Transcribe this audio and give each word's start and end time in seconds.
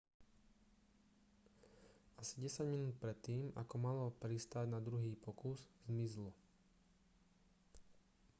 asi 2.21 2.35
desať 2.43 2.65
minút 2.73 2.95
predtým 3.03 3.43
ako 3.61 3.75
malo 3.87 4.05
pristáť 4.21 4.65
na 4.69 4.79
druhý 4.87 5.13
pokus 5.23 5.59
zmizlo 5.87 6.31